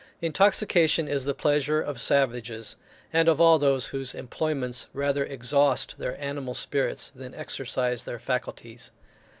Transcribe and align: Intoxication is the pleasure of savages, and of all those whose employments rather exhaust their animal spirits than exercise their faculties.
Intoxication 0.19 1.07
is 1.07 1.25
the 1.25 1.35
pleasure 1.35 1.79
of 1.79 2.01
savages, 2.01 2.75
and 3.13 3.29
of 3.29 3.39
all 3.39 3.59
those 3.59 3.85
whose 3.85 4.15
employments 4.15 4.87
rather 4.93 5.23
exhaust 5.23 5.99
their 5.99 6.19
animal 6.19 6.55
spirits 6.55 7.11
than 7.13 7.35
exercise 7.35 8.03
their 8.03 8.17
faculties. 8.17 8.89